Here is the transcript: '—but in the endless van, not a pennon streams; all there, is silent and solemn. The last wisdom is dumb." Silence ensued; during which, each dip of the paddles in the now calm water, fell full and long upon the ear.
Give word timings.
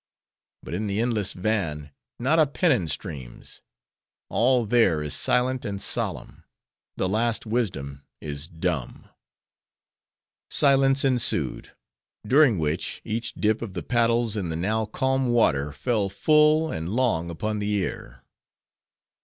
'—but 0.63 0.73
in 0.73 0.87
the 0.87 0.99
endless 0.99 1.33
van, 1.33 1.91
not 2.17 2.39
a 2.39 2.47
pennon 2.47 2.87
streams; 2.87 3.61
all 4.29 4.65
there, 4.65 5.03
is 5.03 5.13
silent 5.13 5.63
and 5.63 5.79
solemn. 5.79 6.43
The 6.97 7.07
last 7.07 7.45
wisdom 7.45 8.03
is 8.19 8.47
dumb." 8.47 9.09
Silence 10.49 11.05
ensued; 11.05 11.73
during 12.25 12.57
which, 12.57 13.01
each 13.05 13.35
dip 13.35 13.61
of 13.61 13.73
the 13.73 13.83
paddles 13.83 14.35
in 14.35 14.49
the 14.49 14.55
now 14.55 14.85
calm 14.87 15.27
water, 15.27 15.71
fell 15.71 16.09
full 16.09 16.71
and 16.71 16.89
long 16.89 17.29
upon 17.29 17.59
the 17.59 17.69
ear. 17.73 18.23